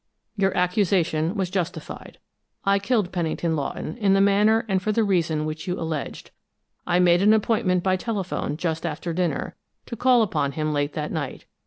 [0.35, 2.17] Your accusation was justified.
[2.65, 6.31] I killed Pennington Lawton in the manner and for the reason which you alleged.
[6.87, 11.11] I made an appointment by telephone just after dinner, to call upon him late that
[11.11, 11.45] night.